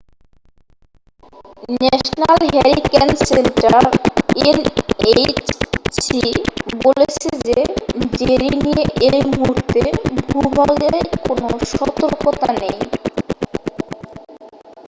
[1.75, 3.83] National hurricane centre
[4.47, 6.07] nhc
[6.81, 7.57] বলছে যে
[8.19, 9.81] Jerry নিয়ে এই মুহূর্তে
[10.29, 10.91] ভূভাগে
[11.25, 11.41] কোন
[11.71, 12.77] সতর্কতা নেই।